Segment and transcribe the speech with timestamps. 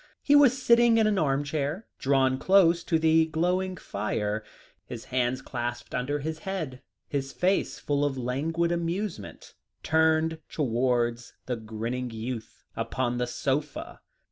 [0.23, 4.43] He was sitting in an armchair drawn close to the glowing fire,
[4.83, 9.53] his hands clasped under his head, his face full of languid amusement,
[9.83, 14.01] turned towards the grinning youth upon the sofa.